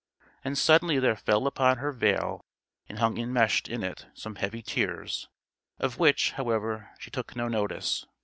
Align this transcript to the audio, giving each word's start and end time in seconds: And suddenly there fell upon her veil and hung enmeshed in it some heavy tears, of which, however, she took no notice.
And 0.43 0.57
suddenly 0.57 0.97
there 0.97 1.15
fell 1.15 1.45
upon 1.45 1.77
her 1.77 1.91
veil 1.91 2.43
and 2.89 2.97
hung 2.97 3.19
enmeshed 3.19 3.67
in 3.67 3.83
it 3.83 4.07
some 4.15 4.37
heavy 4.37 4.63
tears, 4.63 5.29
of 5.77 5.99
which, 5.99 6.31
however, 6.31 6.89
she 6.97 7.11
took 7.11 7.35
no 7.35 7.47
notice. 7.47 8.07